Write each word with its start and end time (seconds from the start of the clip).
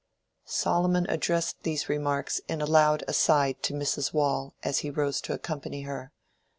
Solomon 0.47 1.05
addressed 1.09 1.61
these 1.61 1.87
remarks 1.87 2.39
in 2.47 2.59
a 2.59 2.65
loud 2.65 3.03
aside 3.07 3.61
to 3.61 3.75
Mrs. 3.75 4.11
Waule 4.11 4.55
as 4.63 4.79
he 4.79 4.89
rose 4.89 5.21
to 5.21 5.33
accompany 5.33 5.83
her. 5.83 6.11